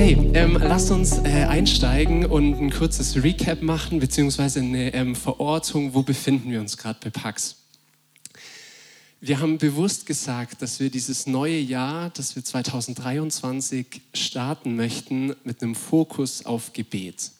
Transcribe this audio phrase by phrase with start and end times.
[0.00, 5.92] Okay, ähm, lasst uns äh, einsteigen und ein kurzes Recap machen, beziehungsweise eine ähm, Verortung,
[5.92, 7.56] wo befinden wir uns gerade bei Pax.
[9.20, 15.62] Wir haben bewusst gesagt, dass wir dieses neue Jahr, das wir 2023 starten möchten, mit
[15.62, 17.32] einem Fokus auf Gebet.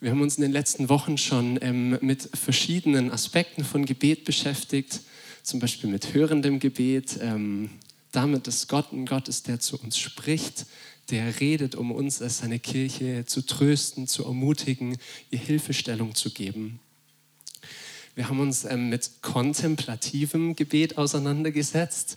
[0.00, 5.00] Wir haben uns in den letzten Wochen schon ähm, mit verschiedenen Aspekten von Gebet beschäftigt,
[5.42, 7.68] zum Beispiel mit hörendem Gebet, ähm,
[8.12, 10.64] damit, dass Gott ein Gott ist, der zu uns spricht,
[11.10, 14.96] der redet, um uns als seine Kirche zu trösten, zu ermutigen,
[15.30, 16.80] ihr Hilfestellung zu geben.
[18.14, 22.16] Wir haben uns ähm, mit kontemplativem Gebet auseinandergesetzt,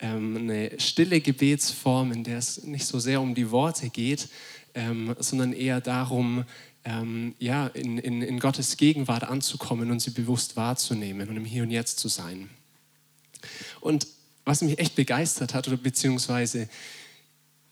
[0.00, 4.28] ähm, eine stille Gebetsform, in der es nicht so sehr um die Worte geht,
[4.74, 6.44] ähm, sondern eher darum,
[6.84, 11.62] ähm, ja, in, in, in Gottes Gegenwart anzukommen und sie bewusst wahrzunehmen und im Hier
[11.62, 12.50] und Jetzt zu sein.
[13.80, 14.06] Und
[14.44, 16.68] was mich echt begeistert hat, oder beziehungsweise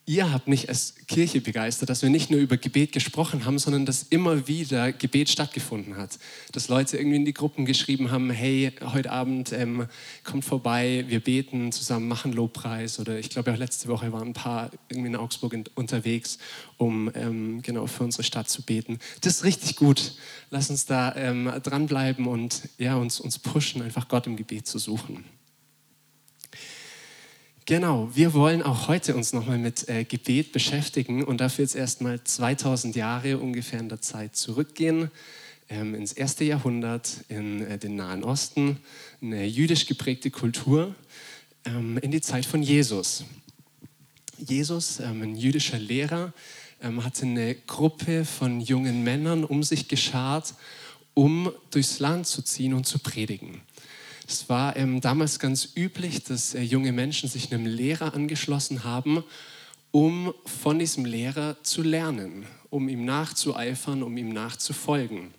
[0.04, 3.86] ihr habt mich als Kirche begeistert, dass wir nicht nur über Gebet gesprochen haben, sondern
[3.86, 6.18] dass immer wieder Gebet stattgefunden hat.
[6.50, 9.86] Dass Leute irgendwie in die Gruppen geschrieben haben, hey, heute Abend ähm,
[10.24, 12.98] kommt vorbei, wir beten zusammen, machen Lobpreis.
[12.98, 16.38] Oder ich glaube auch letzte Woche waren ein paar irgendwie in Augsburg in, unterwegs,
[16.78, 18.98] um ähm, genau für unsere Stadt zu beten.
[19.20, 20.16] Das ist richtig gut.
[20.50, 24.78] Lass uns da ähm, dranbleiben und ja, uns, uns pushen, einfach Gott im Gebet zu
[24.78, 25.24] suchen.
[27.64, 32.22] Genau, wir wollen auch heute uns nochmal mit äh, Gebet beschäftigen und dafür jetzt erstmal
[32.22, 35.12] 2000 Jahre ungefähr in der Zeit zurückgehen,
[35.68, 38.78] ähm, ins erste Jahrhundert in äh, den Nahen Osten,
[39.20, 40.96] eine jüdisch geprägte Kultur,
[41.64, 43.24] ähm, in die Zeit von Jesus.
[44.38, 46.32] Jesus, ähm, ein jüdischer Lehrer,
[46.82, 50.54] ähm, hatte eine Gruppe von jungen Männern um sich geschart,
[51.14, 53.60] um durchs Land zu ziehen und zu predigen.
[54.28, 59.24] Es war ähm, damals ganz üblich, dass äh, junge Menschen sich einem Lehrer angeschlossen haben,
[59.90, 65.34] um von diesem Lehrer zu lernen, um ihm nachzueifern, um ihm nachzufolgen.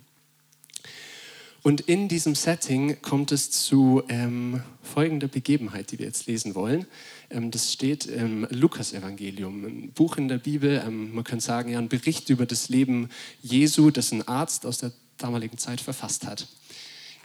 [1.63, 6.85] Und in diesem Setting kommt es zu ähm, folgender Begebenheit, die wir jetzt lesen wollen.
[7.29, 10.83] Ähm, das steht im Lukas-Evangelium, ein Buch in der Bibel.
[10.85, 13.09] Ähm, man könnte sagen, ja, ein Bericht über das Leben
[13.41, 16.49] Jesu, das ein Arzt aus der damaligen Zeit verfasst hat.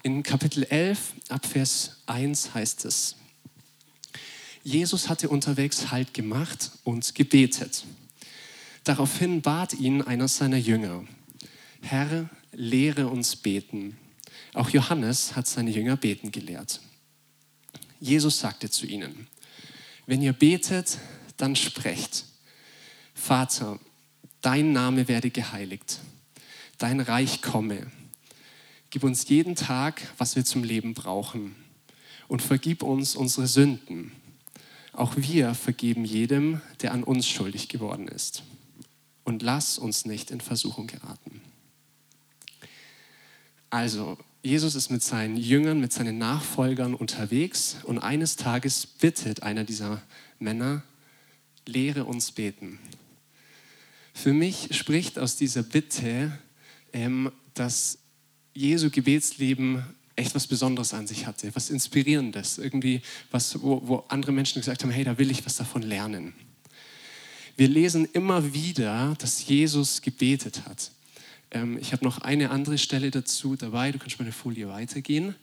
[0.09, 3.17] In Kapitel 11, Abvers 1 heißt es,
[4.65, 7.85] Jesus hatte unterwegs Halt gemacht und gebetet.
[8.85, 11.05] Daraufhin bat ihn einer seiner Jünger,
[11.83, 13.99] Herr, lehre uns beten.
[14.55, 16.81] Auch Johannes hat seine Jünger beten gelehrt.
[18.01, 19.27] Jesus sagte zu ihnen,
[20.07, 20.97] wenn ihr betet,
[21.37, 22.25] dann sprecht,
[23.13, 23.79] Vater,
[24.41, 26.01] dein Name werde geheiligt,
[26.79, 27.93] dein Reich komme
[28.91, 31.55] Gib uns jeden Tag, was wir zum Leben brauchen.
[32.27, 34.13] Und vergib uns unsere Sünden.
[34.93, 38.43] Auch wir vergeben jedem, der an uns schuldig geworden ist.
[39.25, 41.41] Und lass uns nicht in Versuchung geraten.
[43.71, 49.65] Also, Jesus ist mit seinen Jüngern, mit seinen Nachfolgern unterwegs und eines Tages bittet einer
[49.65, 50.01] dieser
[50.39, 50.83] Männer,
[51.67, 52.79] lehre uns beten.
[54.15, 56.39] Für mich spricht aus dieser Bitte,
[56.93, 57.99] ähm, dass
[58.59, 59.85] Jesu Gebetsleben
[60.17, 64.83] echt was Besonderes an sich hatte, was Inspirierendes, irgendwie was, wo, wo andere Menschen gesagt
[64.83, 66.35] haben, hey, da will ich was davon lernen.
[67.57, 70.91] Wir lesen immer wieder, dass Jesus gebetet hat.
[71.53, 75.37] Ähm, ich habe noch eine andere Stelle dazu dabei, du kannst meine Folie weitergehen.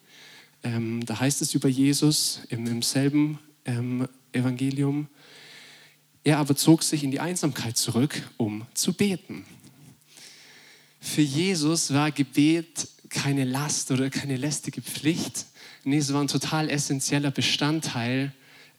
[0.63, 5.07] Ähm, da heißt es über Jesus im, im selben ähm, Evangelium,
[6.25, 9.45] er aber zog sich in die Einsamkeit zurück, um zu beten.
[10.99, 15.45] Für Jesus war Gebet keine Last oder keine lästige Pflicht.
[15.85, 18.33] Nee, es war ein total essentieller Bestandteil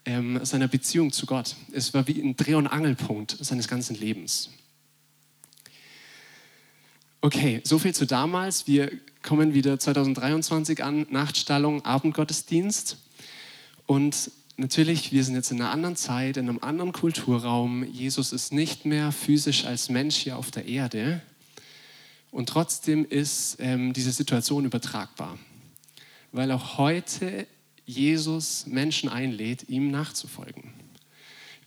[0.04, 1.56] ähm, seiner Beziehung zu Gott.
[1.72, 4.50] Es war wie ein Dreh- und Angelpunkt seines ganzen Lebens.
[7.22, 8.66] Okay, soviel zu damals.
[8.66, 8.92] Wir
[9.22, 12.98] kommen wieder 2023 an, Nachtstallung, Abendgottesdienst.
[13.86, 17.84] Und natürlich, wir sind jetzt in einer anderen Zeit, in einem anderen Kulturraum.
[17.84, 21.22] Jesus ist nicht mehr physisch als Mensch hier auf der Erde,
[22.36, 25.38] und trotzdem ist ähm, diese Situation übertragbar,
[26.33, 27.47] weil auch heute
[27.86, 30.74] Jesus Menschen einlädt, ihm nachzufolgen.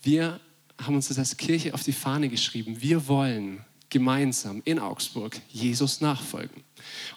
[0.04, 0.40] Wir
[0.80, 2.84] haben uns das als Kirche auf die Fahne geschrieben.
[2.84, 6.64] Wir wollen gemeinsam in Augsburg Jesus nachfolgen.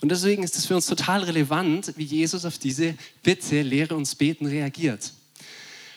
[0.00, 4.14] Und deswegen ist es für uns total relevant, wie Jesus auf diese Bitte, lehre uns
[4.14, 5.12] beten, reagiert.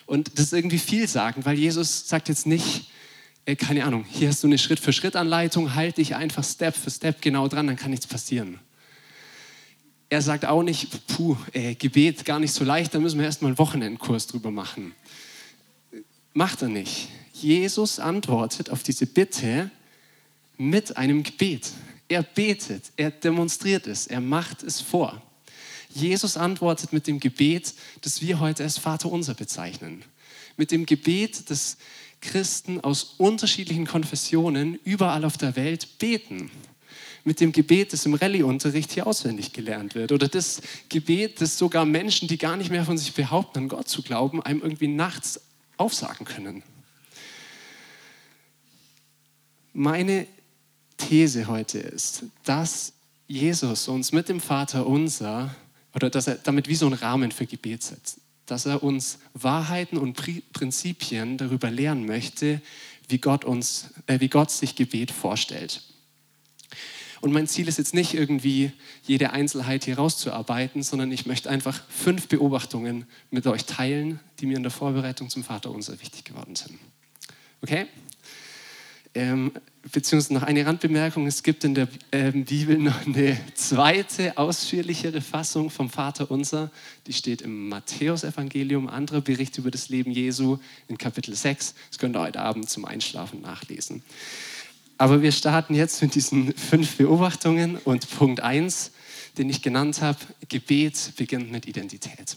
[0.06, 2.90] Und das ist irgendwie vielsagend, weil Jesus sagt jetzt nicht,
[3.46, 7.48] äh, keine Ahnung, hier hast du eine Schritt-für-Schritt-Anleitung, halte dich einfach Step für Step genau
[7.48, 8.60] dran, dann kann nichts passieren.
[10.10, 13.50] Er sagt auch nicht, puh, äh, Gebet gar nicht so leicht, da müssen wir erstmal
[13.50, 14.94] einen Wochenendkurs drüber machen.
[16.34, 17.10] Macht er nicht.
[17.34, 19.72] Jesus antwortet auf diese Bitte
[20.58, 21.72] mit einem Gebet.
[22.08, 25.22] Er betet, er demonstriert es, er macht es vor.
[25.90, 30.04] Jesus antwortet mit dem Gebet, das wir heute als Vater unser bezeichnen.
[30.58, 31.78] Mit dem Gebet, das
[32.26, 36.52] Christen aus unterschiedlichen Konfessionen überall auf der Welt beten.
[37.24, 40.12] Mit dem Gebet, das im Rallye-Unterricht hier auswendig gelernt wird.
[40.12, 43.90] Oder das Gebet, das sogar Menschen, die gar nicht mehr von sich behaupten, an Gott
[43.90, 45.42] zu glauben, einem irgendwie nachts
[45.78, 46.62] aufsagen können.
[49.74, 50.28] Meine
[50.98, 52.94] These heute ist, dass
[53.28, 55.56] Jesus uns mit dem Vater unser,
[55.94, 59.98] oder dass er damit wie so einen Rahmen für Gebet setzt, dass er uns Wahrheiten
[59.98, 60.20] und
[60.54, 62.62] Prinzipien darüber lernen möchte,
[63.08, 65.82] wie Gott, uns, äh, wie Gott sich Gebet vorstellt.
[67.22, 68.72] Und mein Ziel ist jetzt nicht irgendwie
[69.04, 74.58] jede Einzelheit hier rauszuarbeiten, sondern ich möchte einfach fünf Beobachtungen mit euch teilen, die mir
[74.58, 76.78] in der Vorbereitung zum Vater unser wichtig geworden sind.
[77.62, 77.88] Okay?
[79.16, 79.54] Ähm,
[79.92, 85.70] beziehungsweise noch eine Randbemerkung, es gibt in der ähm, Bibel noch eine zweite, ausführlichere Fassung
[85.70, 86.70] vom Vater Unser.
[87.08, 90.58] Die steht im Matthäusevangelium, anderer Bericht über das Leben Jesu
[90.90, 91.76] in Kapitel 6.
[91.90, 94.04] Das könnt ihr heute Abend zum Einschlafen nachlesen.
[94.98, 98.92] Aber wir starten jetzt mit diesen fünf Beobachtungen und Punkt 1,
[99.38, 100.20] den ich genannt habe,
[100.50, 102.36] Gebet beginnt mit Identität.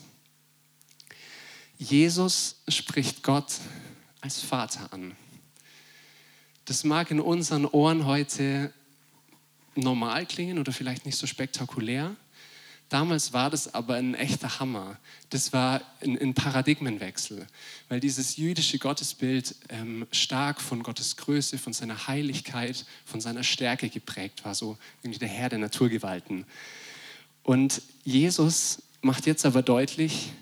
[1.77, 3.53] Jesus spricht Gott
[4.21, 5.17] als Vater an.
[6.69, 8.75] Das mag in unseren Ohren heute
[9.75, 12.15] normal klingen oder vielleicht nicht so spektakulär.
[12.91, 14.99] Damals war das aber ein echter Hammer.
[15.31, 17.47] Das war ein, ein Paradigmenwechsel,
[17.88, 23.88] weil dieses jüdische Gottesbild ähm, stark von Gottes Größe, von seiner Heiligkeit, von seiner Stärke
[23.88, 26.44] geprägt war, so irgendwie der Herr der Naturgewalten.
[27.44, 30.32] Und Jesus macht jetzt aber deutlich,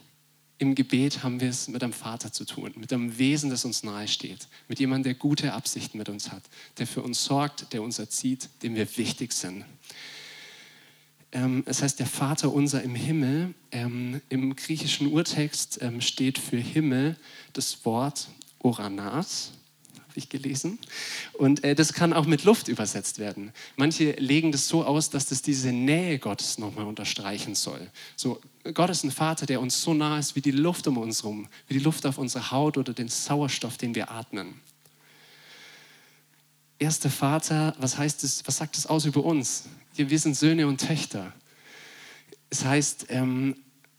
[0.58, 3.82] im Gebet haben wir es mit einem Vater zu tun, mit einem Wesen, das uns
[3.82, 6.42] nahesteht, mit jemandem, der gute Absichten mit uns hat,
[6.78, 9.64] der für uns sorgt, der uns erzieht, dem wir wichtig sind.
[11.32, 16.56] Ähm, es heißt, der Vater unser im Himmel, ähm, im griechischen Urtext ähm, steht für
[16.56, 17.16] Himmel
[17.52, 18.28] das Wort
[18.60, 19.52] Oranas
[20.16, 20.78] habe ich gelesen.
[21.34, 23.52] Und äh, das kann auch mit Luft übersetzt werden.
[23.76, 27.90] Manche legen das so aus, dass das diese Nähe Gottes nochmal unterstreichen soll.
[28.16, 28.40] So,
[28.72, 31.48] Gott ist ein Vater, der uns so nah ist wie die Luft um uns herum,
[31.68, 34.54] wie die Luft auf unserer Haut oder den Sauerstoff, den wir atmen.
[36.78, 39.64] Erster Vater, was heißt es, was sagt es aus über uns?
[39.96, 41.34] Wir sind Söhne und Töchter.
[42.48, 43.56] Es heißt, ähm,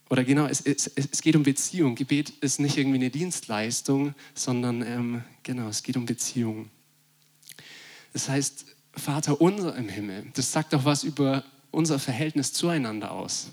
[0.09, 1.95] oder genau, es, es, es, geht um Beziehung.
[1.95, 6.69] Gebet ist nicht irgendwie eine Dienstleistung, sondern ähm, genau, es geht um Beziehung.
[8.13, 13.49] Das heißt, Vater unser im Himmel, das sagt doch was über unser Verhältnis zueinander aus.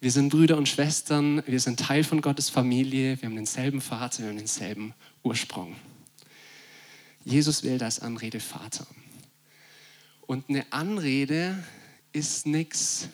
[0.00, 4.22] Wir sind Brüder und Schwestern, wir sind Teil von Gottes Familie, wir haben denselben Vater,
[4.22, 5.74] wir haben denselben Ursprung.
[7.24, 8.86] Jesus wählt als Anrede Vater.
[10.26, 11.62] Und eine Anrede
[12.12, 13.08] ist nichts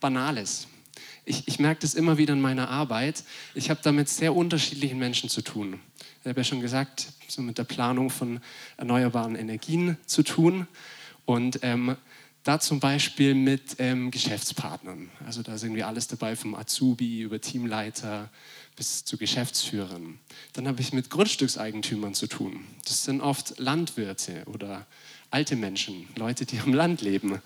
[0.00, 0.66] Banales
[1.30, 3.24] ich, ich merke das immer wieder in meiner Arbeit.
[3.54, 5.80] Ich habe da mit sehr unterschiedlichen Menschen zu tun.
[6.20, 8.40] Ich habe ja schon gesagt, so mit der Planung von
[8.76, 10.66] erneuerbaren Energien zu tun.
[11.24, 11.96] Und ähm,
[12.42, 15.10] da zum Beispiel mit ähm, Geschäftspartnern.
[15.24, 18.28] Also da ist irgendwie alles dabei, vom Azubi über Teamleiter
[18.76, 20.18] bis zu Geschäftsführern.
[20.54, 22.64] Dann habe ich mit Grundstückseigentümern zu tun.
[22.86, 24.86] Das sind oft Landwirte oder
[25.30, 27.40] alte Menschen, Leute, die am Land leben.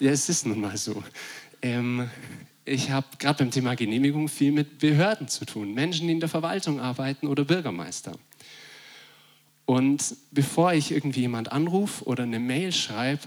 [0.00, 1.04] Ja, es ist nun mal so.
[1.62, 2.08] Ähm,
[2.70, 6.28] ich habe gerade beim Thema Genehmigung viel mit Behörden zu tun, Menschen, die in der
[6.28, 8.12] Verwaltung arbeiten oder Bürgermeister.
[9.66, 13.22] Und bevor ich irgendwie jemand anrufe oder eine Mail schreibe,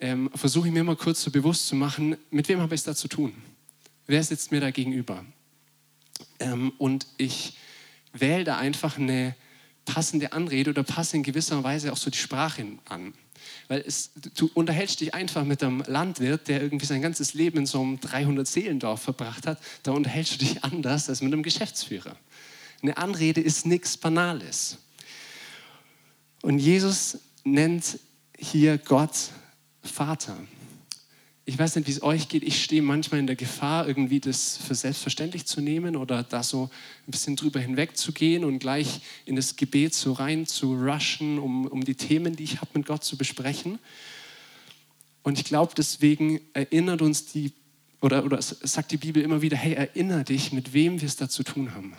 [0.00, 2.84] ähm, versuche ich mir immer kurz so bewusst zu machen, mit wem habe ich es
[2.84, 3.32] da zu tun?
[4.06, 5.24] Wer sitzt mir da gegenüber?
[6.38, 7.56] Ähm, und ich
[8.12, 9.34] wähle da einfach eine
[9.86, 13.14] passende Anrede oder passe in gewisser Weise auch so die Sprache an.
[13.68, 17.66] Weil es, du unterhältst dich einfach mit einem Landwirt, der irgendwie sein ganzes Leben in
[17.66, 22.16] so einem 300-Seelendorf verbracht hat, da unterhältst du dich anders als mit einem Geschäftsführer.
[22.82, 24.78] Eine Anrede ist nichts Banales.
[26.42, 27.98] Und Jesus nennt
[28.38, 29.30] hier Gott
[29.82, 30.36] Vater
[31.48, 34.58] ich weiß nicht, wie es euch geht, ich stehe manchmal in der Gefahr, irgendwie das
[34.58, 36.68] für selbstverständlich zu nehmen oder da so
[37.06, 41.38] ein bisschen drüber hinweg zu gehen und gleich in das Gebet so rein zu rushen,
[41.38, 43.78] um, um die Themen, die ich habe, mit Gott zu besprechen.
[45.22, 47.54] Und ich glaube, deswegen erinnert uns die,
[48.02, 51.30] oder, oder sagt die Bibel immer wieder, hey, erinnere dich, mit wem wir es da
[51.30, 51.94] zu tun haben.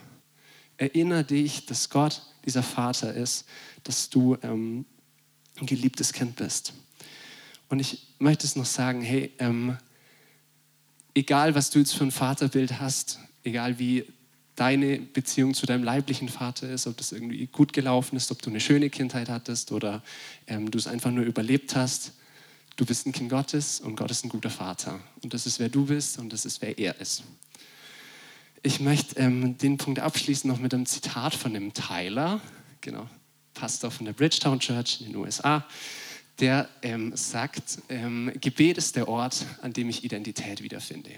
[0.78, 3.46] Erinnere dich, dass Gott dieser Vater ist,
[3.84, 4.86] dass du ähm,
[5.60, 6.74] ein geliebtes Kind bist.
[7.70, 9.78] Und ich möchte es noch sagen, hey, ähm,
[11.14, 14.06] egal was du jetzt für ein Vaterbild hast, egal wie
[14.56, 18.50] deine Beziehung zu deinem leiblichen Vater ist, ob das irgendwie gut gelaufen ist, ob du
[18.50, 20.04] eine schöne Kindheit hattest oder
[20.48, 22.14] ähm, du es einfach nur überlebt hast.
[22.76, 25.00] Du bist ein Kind Gottes und Gott ist ein guter Vater.
[25.24, 27.24] Und das ist, wer du bist und das ist, wer er ist.
[28.62, 32.42] Ich möchte ähm, den Punkt abschließen noch mit einem Zitat von dem Tyler,
[32.82, 33.08] genau,
[33.54, 35.66] Pastor von der Bridgetown Church in den USA,
[36.40, 41.12] der ähm, sagt, ähm, Gebet ist der Ort, an dem ich Identität wiederfinde.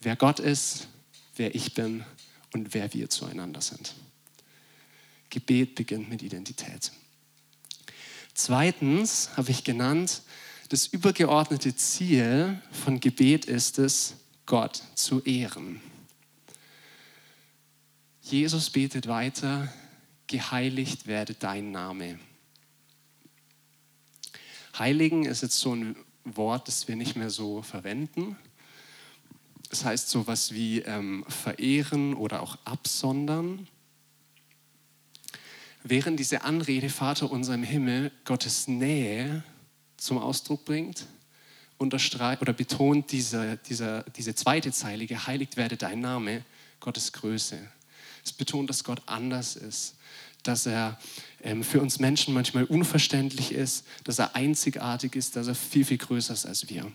[0.00, 0.88] Wer Gott ist,
[1.36, 2.04] wer ich bin
[2.52, 3.94] und wer wir zueinander sind.
[5.30, 6.92] Gebet beginnt mit Identität.
[8.34, 10.22] Zweitens habe ich genannt,
[10.68, 14.14] das übergeordnete Ziel von Gebet ist es,
[14.46, 15.80] Gott zu ehren.
[18.20, 19.72] Jesus betet weiter,
[20.26, 22.18] geheiligt werde dein Name.
[24.78, 28.36] Heiligen ist jetzt so ein Wort, das wir nicht mehr so verwenden.
[29.70, 33.66] Das heißt sowas wie ähm, verehren oder auch absondern.
[35.82, 39.44] Während diese Anrede Vater unser im Himmel Gottes Nähe
[39.96, 41.06] zum Ausdruck bringt,
[41.78, 46.44] unterstreicht oder betont diese, diese, diese zweite Zeile, geheiligt werde dein Name,
[46.80, 47.58] Gottes Größe.
[48.24, 49.94] Es betont, dass Gott anders ist,
[50.48, 50.98] dass er
[51.42, 55.98] ähm, für uns Menschen manchmal unverständlich ist, dass er einzigartig ist, dass er viel, viel
[55.98, 56.90] größer ist als wir.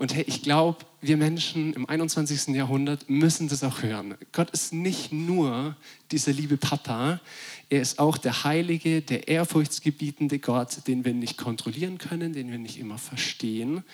[0.00, 2.54] Und hey, ich glaube, wir Menschen im 21.
[2.54, 4.14] Jahrhundert müssen das auch hören.
[4.32, 5.76] Gott ist nicht nur
[6.10, 7.20] dieser liebe Papa,
[7.68, 12.58] er ist auch der heilige, der ehrfurchtsgebietende Gott, den wir nicht kontrollieren können, den wir
[12.58, 13.84] nicht immer verstehen,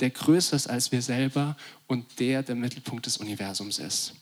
[0.00, 4.14] der größer ist als wir selber und der der Mittelpunkt des Universums ist.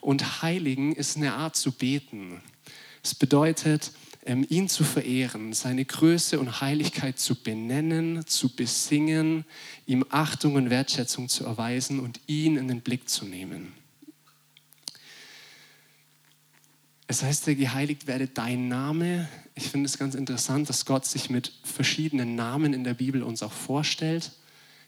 [0.00, 2.40] Und heiligen ist eine Art zu beten.
[3.02, 3.92] Es bedeutet,
[4.24, 9.44] ähm, ihn zu verehren, seine Größe und Heiligkeit zu benennen, zu besingen,
[9.86, 13.72] ihm Achtung und Wertschätzung zu erweisen und ihn in den Blick zu nehmen.
[17.08, 19.28] Es heißt ja, geheiligt werde dein Name.
[19.54, 23.42] Ich finde es ganz interessant, dass Gott sich mit verschiedenen Namen in der Bibel uns
[23.42, 24.32] auch vorstellt.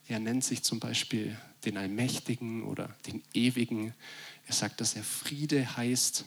[0.08, 3.92] Er nennt sich zum Beispiel den Allmächtigen oder den Ewigen.
[4.46, 6.24] Er sagt, dass er Friede heißt.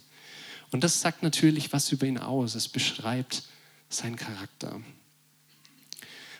[0.71, 2.55] Und das sagt natürlich was über ihn aus.
[2.55, 3.43] Es beschreibt
[3.89, 4.81] seinen Charakter.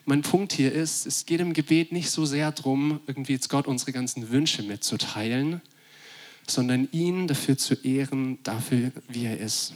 [0.06, 3.68] Mein Punkt hier ist, es geht im Gebet nicht so sehr darum, irgendwie jetzt Gott
[3.68, 5.62] unsere ganzen Wünsche mitzuteilen,
[6.48, 9.74] sondern ihn dafür zu ehren, dafür, wie er ist.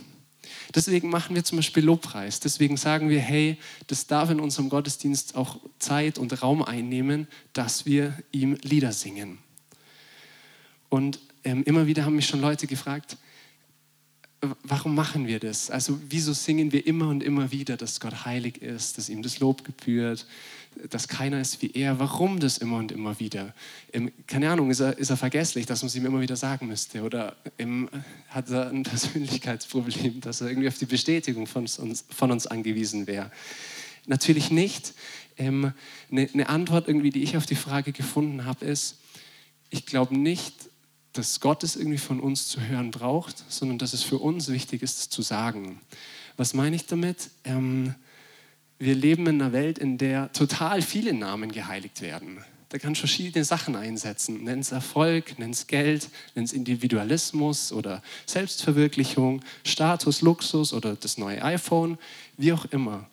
[0.74, 2.40] Deswegen machen wir zum Beispiel Lobpreis.
[2.40, 7.86] Deswegen sagen wir, hey, das darf in unserem Gottesdienst auch Zeit und Raum einnehmen, dass
[7.86, 9.38] wir ihm Lieder singen.
[10.90, 13.18] Und ähm, immer wieder haben mich schon Leute gefragt,
[14.64, 15.70] warum machen wir das?
[15.70, 19.40] Also wieso singen wir immer und immer wieder, dass Gott heilig ist, dass ihm das
[19.40, 20.26] Lob gebührt,
[20.90, 22.00] dass keiner ist wie er?
[22.00, 23.54] Warum das immer und immer wieder?
[23.94, 26.68] Ähm, keine Ahnung, ist er, ist er vergesslich, dass man es ihm immer wieder sagen
[26.68, 27.04] müsste?
[27.04, 27.90] Oder ähm,
[28.30, 33.06] hat er ein Persönlichkeitsproblem, dass er irgendwie auf die Bestätigung von uns, von uns angewiesen
[33.06, 33.32] wäre?
[34.08, 34.94] Natürlich nicht.
[35.38, 35.74] Ähm,
[36.10, 38.98] eine, eine Antwort irgendwie, die ich auf die Frage gefunden habe, ist,
[39.70, 40.71] ich glaube nicht,
[41.14, 44.82] dass Gott es irgendwie von uns zu hören braucht, sondern dass es für uns wichtig
[44.82, 45.82] ist, es zu sagen.
[46.38, 47.30] Was meine ich damit?
[47.44, 47.96] Ähm,
[48.80, 52.44] wir leben in einer Welt, in der total viele Namen geheiligt werden.
[52.70, 54.46] Da kannst du verschiedene Sachen einsetzen.
[54.46, 61.18] Nenn es Erfolg, nenn es Geld, nenn es Individualismus oder Selbstverwirklichung, Status, Luxus oder das
[61.18, 61.98] neue iPhone,
[62.38, 63.10] wie auch immer.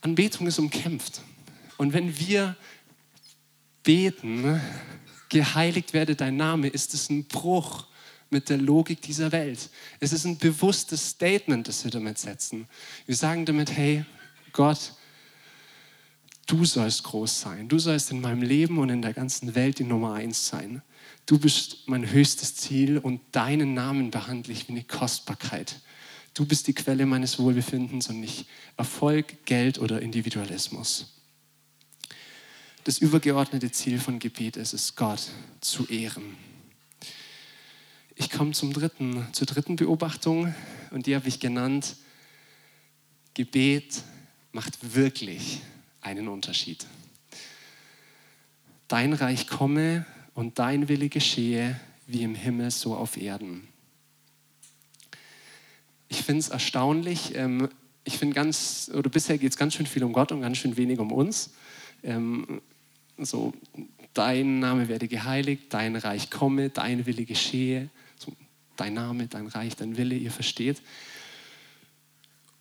[0.00, 1.20] Anbetung ist umkämpft.
[1.76, 2.56] Und wenn wir
[3.84, 4.60] beten,
[5.28, 7.86] geheiligt werde dein Name, ist es ein Bruch
[8.30, 9.70] mit der Logik dieser Welt.
[10.00, 12.66] Es ist ein bewusstes Statement, das wir damit setzen.
[13.06, 14.04] Wir sagen damit, hey,
[14.52, 14.92] Gott,
[16.46, 17.68] du sollst groß sein.
[17.68, 20.82] Du sollst in meinem Leben und in der ganzen Welt die Nummer eins sein.
[21.26, 25.80] Du bist mein höchstes Ziel und deinen Namen behandle ich wie eine Kostbarkeit.
[26.34, 31.17] Du bist die Quelle meines Wohlbefindens und nicht Erfolg, Geld oder Individualismus
[32.84, 35.28] das übergeordnete Ziel von Gebet ist es, Gott
[35.60, 36.36] zu ehren.
[38.14, 40.54] Ich komme zum dritten, zur dritten Beobachtung
[40.90, 41.96] und die habe ich genannt,
[43.34, 44.02] Gebet
[44.52, 45.60] macht wirklich
[46.00, 46.86] einen Unterschied.
[48.88, 53.68] Dein Reich komme und dein Wille geschehe, wie im Himmel so auf Erden.
[56.08, 57.34] Ich finde es erstaunlich.
[57.34, 57.68] Ähm,
[58.04, 60.76] ich finde ganz, oder bisher geht es ganz schön viel um Gott und ganz schön
[60.78, 61.50] wenig um uns.
[62.02, 62.60] Ähm,
[63.16, 63.52] so,
[64.14, 67.88] dein Name werde geheiligt, dein Reich komme, dein Wille geschehe.
[68.18, 68.32] So,
[68.76, 70.80] dein Name, dein Reich, dein Wille, ihr versteht.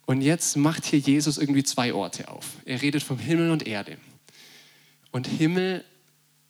[0.06, 2.58] Und jetzt macht hier Jesus irgendwie zwei Orte auf.
[2.66, 3.98] Er redet vom Himmel und Erde.
[5.12, 5.84] Und Himmel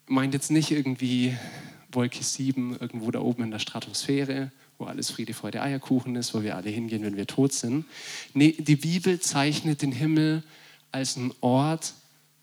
[0.06, 1.36] meint jetzt nicht irgendwie
[1.92, 6.44] Wolke 7 irgendwo da oben in der Stratosphäre wo alles Friede, Freude, Eierkuchen ist, wo
[6.44, 7.86] wir alle hingehen, wenn wir tot sind.
[8.34, 10.44] Nee, die Bibel zeichnet den Himmel
[10.92, 11.94] als einen Ort,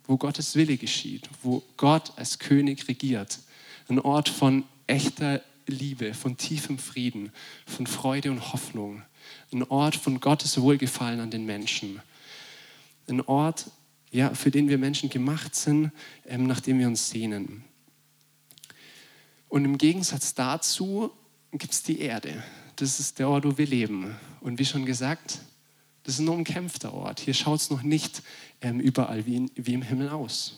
[0.06, 3.38] wo Gottes Wille geschieht, wo Gott als König regiert.
[3.88, 7.32] Ein Ort von echter Liebe, von tiefem Frieden,
[7.66, 9.02] von Freude und Hoffnung.
[9.52, 12.00] Ein Ort von Gottes Wohlgefallen an den Menschen.
[13.08, 13.70] Ein Ort,
[14.10, 15.90] ja, für den wir Menschen gemacht sind,
[16.26, 17.64] ähm, nach dem wir uns sehnen.
[19.48, 21.10] Und im Gegensatz dazu
[21.52, 22.42] gibt es die Erde.
[22.76, 24.14] Das ist der Ort, wo wir leben.
[24.40, 25.40] Und wie schon gesagt,
[26.04, 27.20] das ist ein umkämpfter Ort.
[27.20, 28.22] Hier schaut es noch nicht
[28.60, 30.56] ähm, überall wie, in, wie im Himmel aus.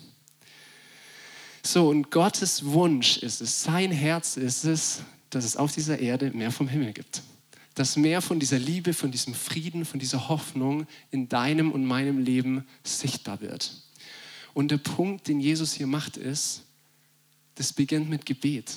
[1.63, 6.31] So, und Gottes Wunsch ist es, sein Herz ist es, dass es auf dieser Erde
[6.31, 7.23] mehr vom Himmel gibt.
[7.75, 12.19] Dass mehr von dieser Liebe, von diesem Frieden, von dieser Hoffnung in deinem und meinem
[12.19, 13.83] Leben sichtbar wird.
[14.55, 16.63] Und der Punkt, den Jesus hier macht, ist,
[17.57, 18.77] das beginnt mit Gebet.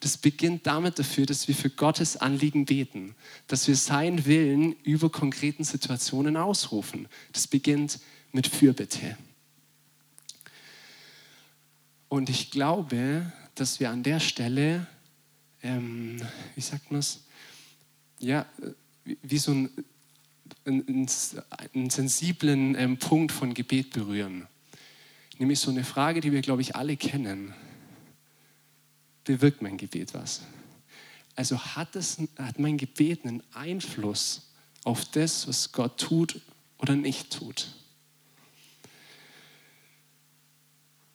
[0.00, 3.14] Das beginnt damit dafür, dass wir für Gottes Anliegen beten,
[3.48, 7.06] dass wir seinen Willen über konkreten Situationen ausrufen.
[7.32, 8.00] Das beginnt
[8.32, 9.18] mit Fürbitte.
[12.08, 14.86] Und ich glaube, dass wir an der Stelle,
[15.62, 16.20] ähm,
[16.54, 17.20] wie sagt man es,
[18.18, 18.46] ja,
[19.04, 19.70] wie so einen,
[20.64, 21.08] einen,
[21.74, 24.46] einen sensiblen ähm, Punkt von Gebet berühren.
[25.38, 27.54] Nämlich so eine Frage, die wir, glaube ich, alle kennen
[29.30, 30.42] bewirkt mein Gebet was?
[31.36, 34.50] Also hat, es, hat mein Gebet einen Einfluss
[34.84, 36.40] auf das, was Gott tut
[36.78, 37.68] oder nicht tut?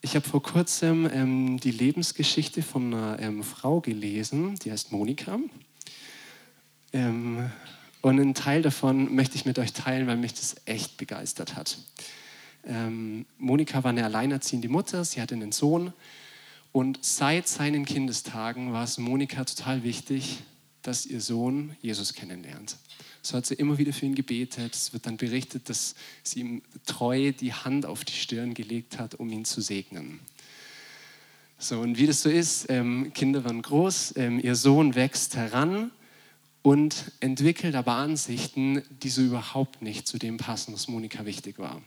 [0.01, 5.39] Ich habe vor kurzem ähm, die Lebensgeschichte von einer ähm, Frau gelesen, die heißt Monika.
[6.93, 7.50] Ähm,
[8.01, 11.79] und einen Teil davon möchte ich mit euch teilen, weil mich das echt begeistert hat.
[12.63, 15.91] Ähm, Monika war eine alleinerziehende Mutter, sie hatte einen Sohn
[16.75, 20.39] und seit seinen Kindestagen war es Monika total wichtig,
[20.82, 22.75] dass ihr Sohn Jesus kennenlernt.
[23.22, 24.75] So hat sie immer wieder für ihn gebetet.
[24.75, 29.16] Es wird dann berichtet, dass sie ihm treu die Hand auf die Stirn gelegt hat,
[29.16, 30.20] um ihn zu segnen.
[31.59, 35.92] So, und wie das so ist, ähm, Kinder werden groß, ähm, ihr Sohn wächst heran
[36.61, 41.81] und entwickelt aber Ansichten, die so überhaupt nicht zu dem passen, was Monika wichtig war.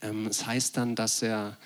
[0.00, 1.58] Ähm, es heißt dann, dass er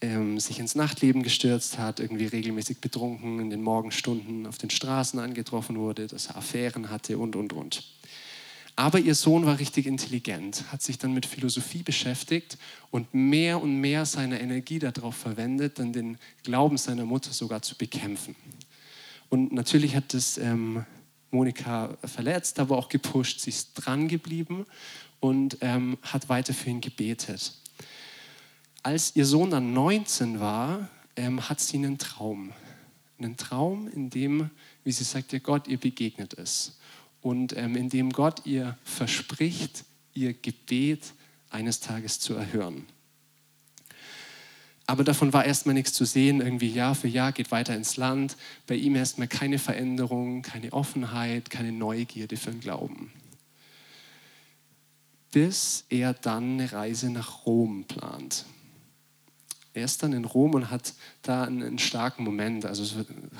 [0.00, 5.18] ähm, sich ins Nachtleben gestürzt hat, irgendwie regelmäßig betrunken in den Morgenstunden auf den Straßen
[5.18, 7.82] angetroffen wurde, dass er Affären hatte und, und, und.
[8.78, 12.58] Aber ihr Sohn war richtig intelligent, hat sich dann mit Philosophie beschäftigt
[12.90, 17.74] und mehr und mehr seine Energie darauf verwendet, dann den Glauben seiner Mutter sogar zu
[17.74, 18.36] bekämpfen.
[19.30, 20.84] Und natürlich hat das ähm,
[21.30, 23.40] Monika verletzt, aber auch gepusht.
[23.40, 24.66] Sie ist dran geblieben
[25.20, 27.54] und ähm, hat weiter für ihn gebetet
[28.86, 32.52] als ihr Sohn dann 19 war, ähm, hat sie einen Traum.
[33.18, 34.50] Einen Traum, in dem,
[34.84, 36.78] wie sie sagt, ihr Gott ihr begegnet ist.
[37.20, 41.14] Und ähm, in dem Gott ihr verspricht, ihr Gebet
[41.50, 42.86] eines Tages zu erhören.
[44.86, 46.40] Aber davon war erstmal nichts zu sehen.
[46.40, 48.36] Irgendwie Jahr für Jahr geht weiter ins Land.
[48.68, 53.10] Bei ihm erstmal keine Veränderung, keine Offenheit, keine Neugierde für den Glauben.
[55.32, 58.46] Bis er dann eine Reise nach Rom plant.
[59.76, 62.64] Er ist dann in Rom und hat da einen, starken Moment.
[62.64, 62.94] Also es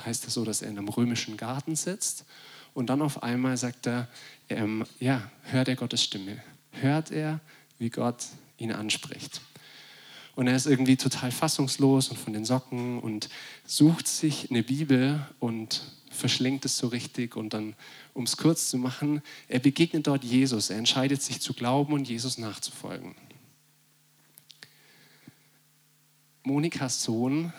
[0.05, 2.25] heißt ja so, dass er in einem römischen Garten sitzt
[2.75, 4.07] und dann auf einmal sagt er,
[4.49, 6.37] ähm, ja, hört er Gottes Stimme.
[6.73, 7.39] Hört er,
[7.79, 8.25] wie Gott
[8.59, 9.41] ihn anspricht.
[10.35, 13.29] Und er ist irgendwie total fassungslos und von den Socken und
[13.65, 17.35] sucht sich eine Bibel und verschlingt es so richtig.
[17.35, 17.73] Und dann,
[18.13, 20.69] um es kurz zu machen, er begegnet dort Jesus.
[20.69, 23.15] Er entscheidet sich zu glauben und Jesus nachzufolgen.
[26.47, 27.51] Monikas Sohn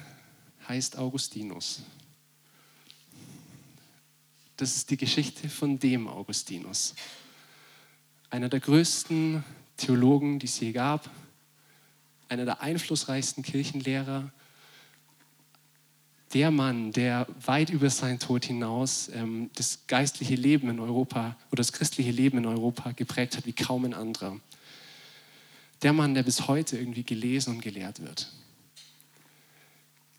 [0.66, 1.82] heißt Augustinus.
[4.56, 6.94] Das ist die Geschichte von dem Augustinus.
[8.30, 9.44] Einer der größten
[9.76, 11.10] Theologen, die es je gab,
[12.30, 14.32] einer der einflussreichsten Kirchenlehrer,
[16.32, 21.60] der Mann, der weit über seinen Tod hinaus ähm, das geistliche Leben in Europa oder
[21.60, 24.40] das christliche Leben in Europa geprägt hat wie kaum ein anderer.
[25.82, 28.32] Der Mann, der bis heute irgendwie gelesen und gelehrt wird.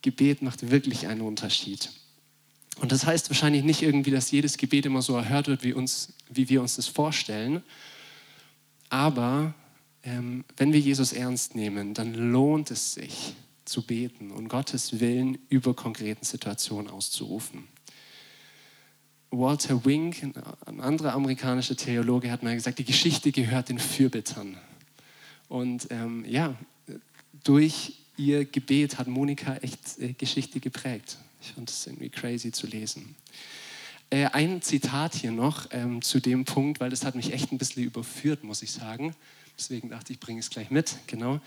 [0.02, 1.92] Gebet macht wirklich einen Unterschied.
[2.80, 6.14] Und das heißt wahrscheinlich nicht irgendwie, dass jedes Gebet immer so erhört wird, wie, uns,
[6.30, 7.62] wie wir uns das vorstellen.
[8.90, 9.54] Aber
[10.04, 13.34] ähm, wenn wir Jesus ernst nehmen, dann lohnt es sich
[13.66, 17.68] zu beten und Gottes Willen über konkreten Situationen auszurufen.
[19.32, 20.24] Walter Wink,
[20.66, 24.58] ein anderer amerikanischer Theologe, hat mal gesagt, die Geschichte gehört den Fürbittern.
[25.50, 26.56] Und ähm, ja,
[27.44, 31.18] durch ihr Gebet hat Monika echt äh, Geschichte geprägt.
[31.42, 33.16] Ich fand es irgendwie crazy zu lesen.
[34.10, 37.58] Äh, ein Zitat hier noch ähm, zu dem Punkt, weil das hat mich echt ein
[37.58, 39.16] bisschen überführt, muss ich sagen.
[39.58, 40.98] Deswegen dachte ich, bringe es gleich mit.
[41.08, 41.40] Genau.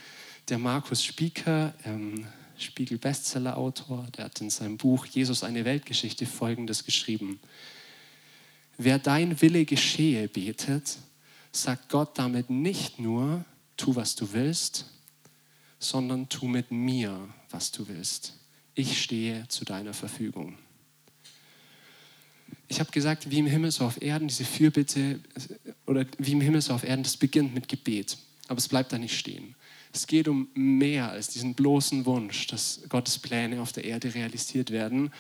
[0.48, 7.38] Der Markus Spieker, ähm, Spiegel-Bestseller-Autor, der hat in seinem Buch Jesus eine Weltgeschichte Folgendes geschrieben.
[8.78, 10.98] Wer dein Wille geschehe betet,
[11.52, 13.44] sagt Gott damit nicht nur,
[13.76, 14.86] tu, was du willst,
[15.82, 18.34] sondern tu mit mir, was du willst.
[18.74, 20.56] Ich stehe zu deiner Verfügung.
[22.68, 25.20] Ich habe gesagt, wie im Himmel so auf Erden, diese Fürbitte,
[25.86, 28.16] oder wie im Himmel so auf Erden, das beginnt mit Gebet.
[28.48, 29.54] Aber es bleibt da nicht stehen.
[29.92, 34.70] Es geht um mehr als diesen bloßen Wunsch, dass Gottes Pläne auf der Erde realisiert
[34.70, 35.12] werden.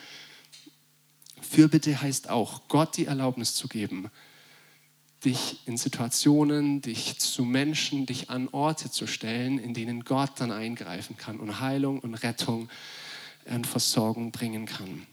[1.42, 4.10] Fürbitte heißt auch, Gott die Erlaubnis zu geben,
[5.24, 10.50] dich in Situationen, dich zu Menschen, dich an Orte zu stellen, in denen Gott dann
[10.50, 12.68] eingreifen kann und Heilung und Rettung
[13.44, 15.06] und Versorgung bringen kann.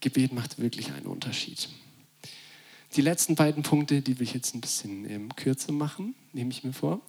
[0.00, 1.68] Gebet macht wirklich einen Unterschied.
[2.94, 6.64] Die letzten beiden Punkte, die will ich jetzt ein bisschen ähm, kürzer machen, nehme ich
[6.64, 7.00] mir vor.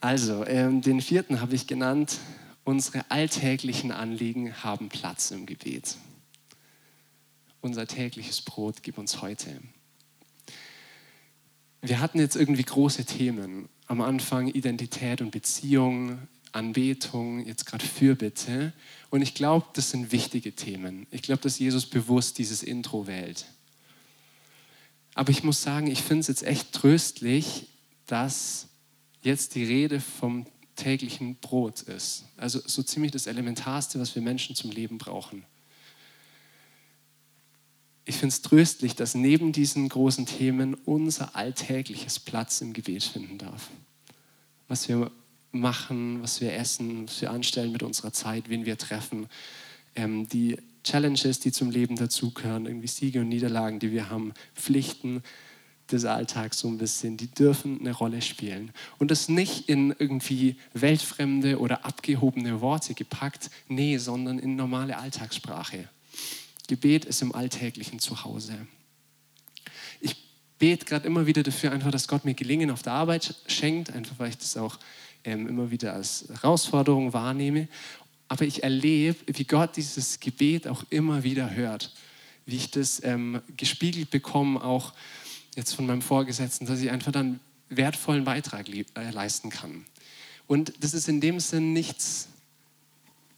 [0.00, 2.18] Also, ähm, den vierten habe ich genannt,
[2.64, 5.96] unsere alltäglichen Anliegen haben Platz im Gebet.
[7.60, 9.60] Unser tägliches Brot gib uns heute.
[11.80, 13.68] Wir hatten jetzt irgendwie große Themen.
[13.86, 16.18] Am Anfang Identität und Beziehung,
[16.52, 18.72] Anbetung, jetzt gerade Fürbitte.
[19.10, 21.06] Und ich glaube, das sind wichtige Themen.
[21.10, 23.46] Ich glaube, dass Jesus bewusst dieses Intro wählt.
[25.14, 27.68] Aber ich muss sagen, ich finde es jetzt echt tröstlich,
[28.06, 28.68] dass
[29.22, 32.24] jetzt die Rede vom täglichen Brot ist.
[32.36, 35.44] Also so ziemlich das Elementarste, was wir Menschen zum Leben brauchen.
[38.08, 43.36] Ich finde es tröstlich, dass neben diesen großen Themen unser alltägliches Platz im Gebet finden
[43.36, 43.68] darf.
[44.66, 45.10] Was wir
[45.52, 49.26] machen, was wir essen, was wir anstellen mit unserer Zeit, wen wir treffen,
[49.94, 55.22] ähm, die Challenges, die zum Leben dazugehören, irgendwie Siege und Niederlagen, die wir haben, Pflichten
[55.92, 58.72] des Alltags so ein bisschen, die dürfen eine Rolle spielen.
[58.96, 65.90] Und das nicht in irgendwie weltfremde oder abgehobene Worte gepackt, nee, sondern in normale Alltagssprache.
[66.68, 68.54] Gebet ist im alltäglichen Zuhause.
[70.00, 70.14] Ich
[70.58, 74.18] bete gerade immer wieder dafür, einfach, dass Gott mir Gelingen auf der Arbeit schenkt, einfach
[74.18, 74.78] weil ich das auch
[75.24, 77.68] ähm, immer wieder als Herausforderung wahrnehme.
[78.28, 81.92] Aber ich erlebe, wie Gott dieses Gebet auch immer wieder hört.
[82.44, 84.92] Wie ich das ähm, gespiegelt bekomme, auch
[85.56, 89.84] jetzt von meinem Vorgesetzten, dass ich einfach dann wertvollen Beitrag äh, leisten kann.
[90.46, 92.28] Und das ist in dem Sinn nichts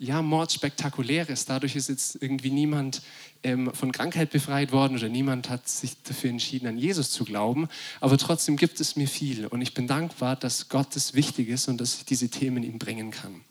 [0.00, 1.44] ja, Mordspektakuläres.
[1.44, 3.02] Dadurch ist jetzt irgendwie niemand
[3.42, 7.68] ähm, von Krankheit befreit worden oder niemand hat sich dafür entschieden, an Jesus zu glauben.
[8.00, 11.68] Aber trotzdem gibt es mir viel und ich bin dankbar, dass Gott das wichtig ist
[11.68, 13.42] und dass ich diese Themen ihm bringen kann.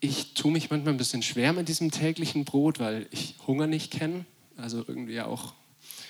[0.00, 3.92] Ich tue mich manchmal ein bisschen schwer mit diesem täglichen Brot, weil ich Hunger nicht
[3.92, 5.54] kenne also irgendwie auch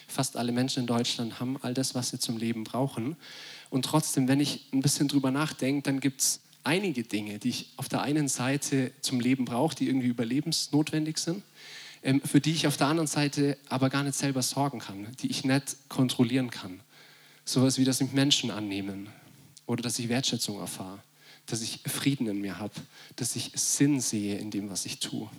[0.08, 3.16] fast alle Menschen in Deutschland haben all das, was sie zum Leben brauchen.
[3.70, 7.72] Und trotzdem, wenn ich ein bisschen drüber nachdenke, dann gibt es einige Dinge, die ich
[7.76, 11.42] auf der einen Seite zum Leben brauche, die irgendwie überlebensnotwendig sind,
[12.02, 15.28] ähm, für die ich auf der anderen Seite aber gar nicht selber sorgen kann, die
[15.28, 16.80] ich nicht kontrollieren kann.
[17.44, 19.08] Sowas wie, dass ich Menschen annehmen
[19.66, 21.02] oder dass ich Wertschätzung erfahre,
[21.46, 22.74] dass ich Frieden in mir habe,
[23.14, 25.30] dass ich Sinn sehe in dem, was ich tue.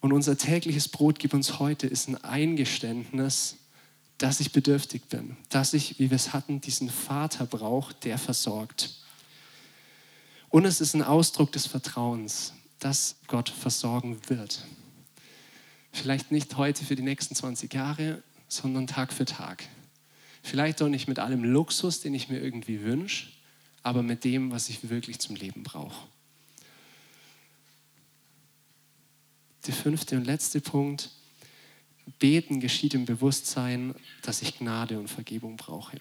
[0.00, 3.56] Und unser tägliches Brot gib uns heute ist ein Eingeständnis,
[4.18, 8.96] dass ich bedürftig bin, dass ich, wie wir es hatten, diesen Vater brauche, der versorgt.
[10.48, 14.64] Und es ist ein Ausdruck des Vertrauens, dass Gott versorgen wird.
[15.92, 19.64] Vielleicht nicht heute für die nächsten 20 Jahre, sondern Tag für Tag.
[20.42, 23.28] Vielleicht auch nicht mit allem Luxus, den ich mir irgendwie wünsche,
[23.82, 26.08] aber mit dem, was ich wirklich zum Leben brauche.
[29.66, 31.10] Der fünfte und letzte Punkt.
[32.18, 36.00] Beten geschieht im Bewusstsein, dass ich Gnade und Vergebung brauche.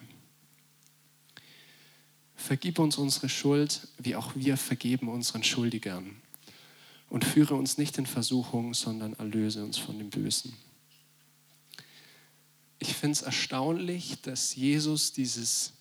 [2.36, 6.22] Vergib uns unsere Schuld, wie auch wir vergeben unseren Schuldigern.
[7.10, 10.54] Und führe uns nicht in Versuchung, sondern erlöse uns von dem Bösen.
[12.80, 15.74] Ich finde es erstaunlich, dass Jesus dieses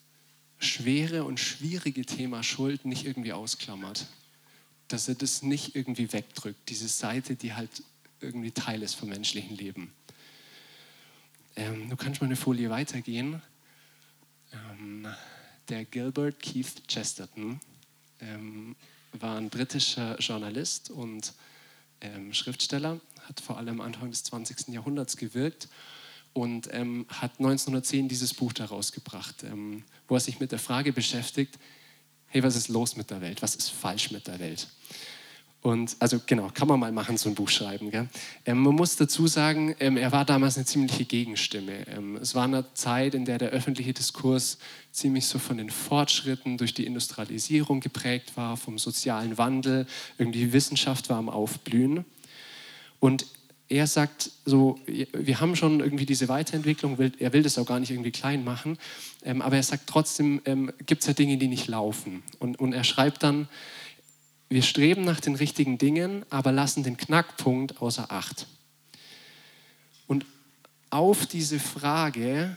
[0.58, 4.06] schwere und schwierige Thema Schuld nicht irgendwie ausklammert
[4.88, 7.83] dass er das nicht irgendwie wegdrückt, diese Seite, die halt
[8.20, 9.92] irgendwie Teil ist vom menschlichen Leben.
[11.57, 13.42] Ähm, du kannst mal eine Folie weitergehen.
[14.53, 15.07] Ähm,
[15.68, 17.61] der Gilbert Keith Chesterton
[18.20, 18.77] ähm,
[19.12, 21.33] war ein britischer Journalist und
[22.01, 24.68] ähm, Schriftsteller, hat vor allem Anfang des 20.
[24.68, 25.68] Jahrhunderts gewirkt
[26.33, 30.92] und ähm, hat 1910 dieses Buch daraus gebracht, ähm, wo er sich mit der Frage
[30.92, 31.59] beschäftigt,
[32.28, 33.42] hey, was ist los mit der Welt?
[33.42, 34.68] Was ist falsch mit der Welt?
[35.66, 37.90] Und also genau, kann man mal machen, so ein Buch schreiben.
[38.44, 41.88] Ähm, man muss dazu sagen, ähm, er war damals eine ziemliche Gegenstimme.
[41.88, 44.58] Ähm, es war eine Zeit, in der der öffentliche Diskurs
[44.92, 49.86] ziemlich so von den Fortschritten durch die Industrialisierung geprägt war, vom sozialen Wandel.
[50.18, 52.04] Irgendwie Wissenschaft war am Aufblühen.
[53.00, 53.26] Und
[53.68, 57.90] er sagt so, wir haben schon irgendwie diese Weiterentwicklung, er will das auch gar nicht
[57.90, 58.79] irgendwie klein machen,
[59.24, 62.22] ähm, aber er sagt trotzdem, ähm, gibt es ja Dinge, die nicht laufen.
[62.38, 63.48] Und, und er schreibt dann,
[64.48, 68.46] wir streben nach den richtigen Dingen, aber lassen den Knackpunkt außer Acht.
[70.07, 70.24] Und
[70.90, 72.57] auf diese Frage,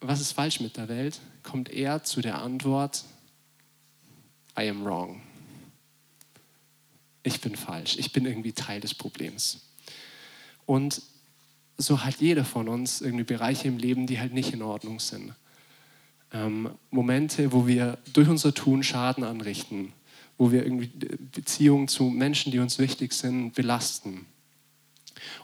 [0.00, 3.04] was ist falsch mit der Welt, kommt er zu der Antwort,
[4.58, 5.20] I am wrong.
[7.22, 9.65] Ich bin falsch, ich bin irgendwie Teil des Problems.
[10.66, 11.02] Und
[11.78, 15.34] so hat jeder von uns irgendwie Bereiche im Leben, die halt nicht in Ordnung sind.
[16.32, 19.92] Ähm, Momente, wo wir durch unser Tun Schaden anrichten,
[20.38, 20.90] wo wir irgendwie
[21.32, 24.26] Beziehungen zu Menschen, die uns wichtig sind, belasten.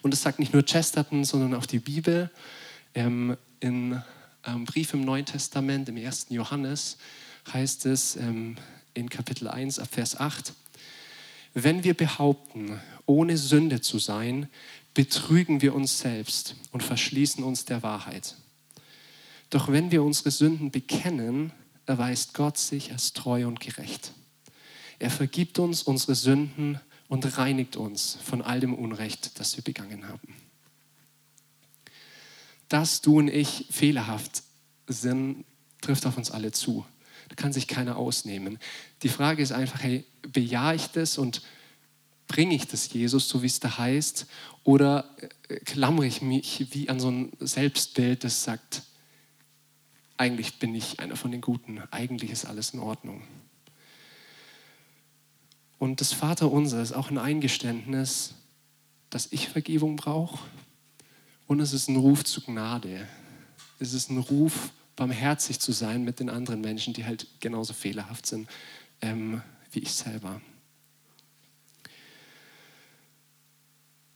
[0.02, 2.30] Und das sagt nicht nur Chesterton, sondern auch die Bibel.
[2.94, 4.02] Ähm, in
[4.42, 6.26] einem Brief im Neuen Testament, im 1.
[6.30, 6.98] Johannes,
[7.52, 8.56] heißt es ähm,
[8.94, 10.52] in Kapitel 1 ab Vers 8,
[11.54, 14.48] wenn wir behaupten, ohne Sünde zu sein,
[14.94, 18.36] betrügen wir uns selbst und verschließen uns der Wahrheit.
[19.50, 21.52] Doch wenn wir unsere Sünden bekennen,
[21.86, 24.12] erweist Gott sich als treu und gerecht.
[24.98, 30.08] Er vergibt uns unsere Sünden und reinigt uns von all dem Unrecht, das wir begangen
[30.08, 30.34] haben.
[32.68, 34.42] Dass du und ich fehlerhaft
[34.86, 35.44] sind,
[35.80, 36.86] trifft auf uns alle zu.
[37.28, 38.58] Da kann sich keiner ausnehmen.
[39.02, 41.42] Die Frage ist einfach, hey, bejahe ich das und
[42.28, 44.26] bringe ich das Jesus, so wie es da heißt,
[44.64, 45.08] oder
[45.48, 48.82] äh, klammere ich mich wie an so ein Selbstbild, das sagt,
[50.16, 53.22] eigentlich bin ich einer von den Guten, eigentlich ist alles in Ordnung.
[55.78, 58.34] Und das Vaterunser ist auch ein Eingeständnis,
[59.10, 60.38] dass ich Vergebung brauche
[61.46, 63.08] und es ist ein Ruf zu Gnade.
[63.78, 68.26] Es ist ein Ruf, barmherzig zu sein mit den anderen Menschen, die halt genauso fehlerhaft
[68.26, 68.48] sind
[69.02, 70.40] ähm, wie ich selber.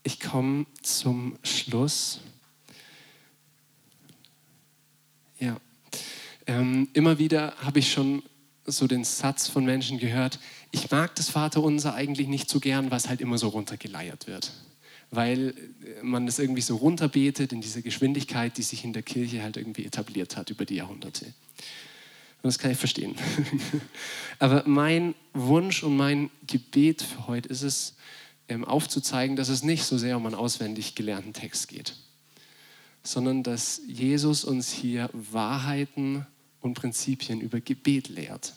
[0.07, 2.21] Ich komme zum Schluss.
[5.41, 5.57] Ja,
[6.47, 8.23] ähm, immer wieder habe ich schon
[8.65, 10.39] so den Satz von Menschen gehört,
[10.71, 14.53] ich mag das Vaterunser eigentlich nicht so gern, was halt immer so runtergeleiert wird.
[15.11, 15.55] Weil
[16.03, 19.87] man das irgendwie so runterbetet in dieser Geschwindigkeit, die sich in der Kirche halt irgendwie
[19.87, 21.25] etabliert hat über die Jahrhunderte.
[21.25, 21.35] Und
[22.45, 23.17] das kann ich verstehen.
[24.39, 27.97] Aber mein Wunsch und mein Gebet für heute ist es,
[28.65, 31.95] aufzuzeigen, dass es nicht so sehr um einen auswendig gelernten Text geht,
[33.03, 36.27] sondern dass Jesus uns hier Wahrheiten
[36.61, 38.55] und Prinzipien über Gebet lehrt.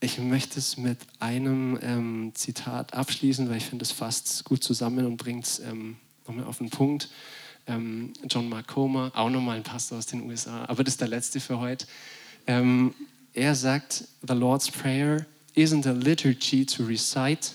[0.00, 5.06] Ich möchte es mit einem ähm, Zitat abschließen, weil ich finde, es fasst gut zusammen
[5.06, 7.08] und bringt es ähm, nochmal auf den Punkt.
[7.66, 11.08] Ähm, John Mark Comer, auch nochmal ein Pastor aus den USA, aber das ist der
[11.08, 11.86] letzte für heute.
[12.46, 12.92] Ähm,
[13.34, 17.52] er sagt, the Lord's Prayer isn't a liturgy to recite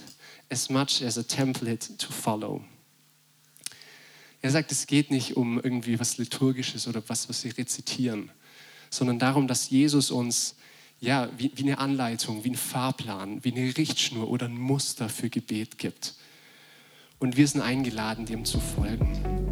[0.52, 2.62] as much as a template to follow.
[4.42, 8.32] Er sagt, es geht nicht um irgendwie was Liturgisches oder was, was wir rezitieren,
[8.90, 10.56] sondern darum, dass Jesus uns
[11.02, 15.30] ja, wie, wie eine Anleitung, wie ein Fahrplan, wie eine Richtschnur oder ein Muster für
[15.30, 16.16] Gebet gibt.
[17.20, 19.49] Und wir sind eingeladen, dem zu folgen.